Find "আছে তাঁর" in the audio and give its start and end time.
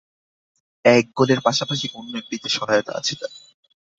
2.95-3.33